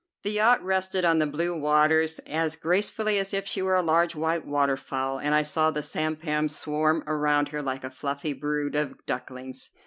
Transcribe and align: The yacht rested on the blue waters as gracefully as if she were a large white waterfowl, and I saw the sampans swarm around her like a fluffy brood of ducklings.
The 0.23 0.31
yacht 0.31 0.63
rested 0.63 1.05
on 1.05 1.19
the 1.19 1.27
blue 1.27 1.55
waters 1.55 2.17
as 2.25 2.55
gracefully 2.55 3.19
as 3.19 3.35
if 3.35 3.47
she 3.47 3.61
were 3.61 3.75
a 3.75 3.83
large 3.83 4.15
white 4.15 4.47
waterfowl, 4.47 5.19
and 5.19 5.35
I 5.35 5.43
saw 5.43 5.69
the 5.69 5.83
sampans 5.83 6.57
swarm 6.57 7.03
around 7.05 7.49
her 7.49 7.61
like 7.61 7.83
a 7.83 7.91
fluffy 7.91 8.33
brood 8.33 8.73
of 8.73 9.05
ducklings. 9.05 9.69